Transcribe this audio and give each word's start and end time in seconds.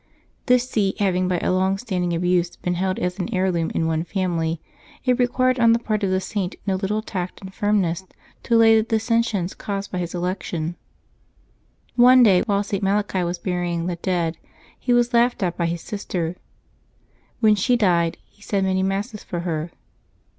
This 0.47 0.67
see 0.67 0.95
having 0.97 1.27
by 1.27 1.37
a 1.43 1.51
long 1.51 1.77
standing 1.77 2.11
abuse 2.15 2.55
been 2.55 2.73
held 2.73 2.97
as 2.97 3.19
an 3.19 3.31
heirloom 3.31 3.69
in 3.75 3.85
one 3.85 4.03
family, 4.03 4.59
it 5.05 5.19
required 5.19 5.59
on 5.59 5.73
the 5.73 5.77
part 5.77 6.03
of 6.03 6.09
the 6.09 6.19
Saint 6.19 6.55
no 6.65 6.73
little 6.73 7.03
tact 7.03 7.39
and 7.39 7.53
firmness 7.53 8.03
to 8.41 8.55
allay 8.55 8.75
the 8.77 8.81
dissensions 8.81 9.53
caused 9.53 9.91
by 9.91 9.99
his 9.99 10.15
election. 10.15 10.75
One 11.95 12.23
day, 12.23 12.41
while 12.47 12.63
St. 12.63 12.81
Malachi 12.81 13.23
was 13.23 13.37
burying 13.37 13.85
the 13.85 13.95
dead, 13.97 14.39
he 14.79 14.91
was 14.91 15.13
laughed 15.13 15.43
at 15.43 15.55
by 15.55 15.67
his 15.67 15.81
sister. 15.81 16.35
When 17.39 17.53
she 17.53 17.77
died, 17.77 18.17
he 18.25 18.41
said 18.41 18.63
many 18.63 18.81
Masses 18.81 19.23
for 19.23 19.41
her. 19.41 19.69